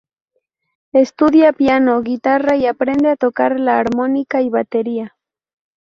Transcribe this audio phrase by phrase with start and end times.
[0.93, 5.15] Estudia piano, guitarra y aprende a tocar la armónica y batería.